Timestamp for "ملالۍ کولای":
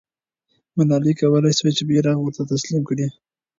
0.75-1.53